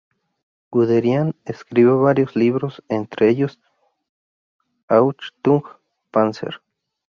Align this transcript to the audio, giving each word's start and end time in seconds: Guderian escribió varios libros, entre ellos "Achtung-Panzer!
Guderian 0.71 1.35
escribió 1.45 1.99
varios 1.99 2.35
libros, 2.35 2.83
entre 2.89 3.29
ellos 3.29 3.59
"Achtung-Panzer! 4.87 6.61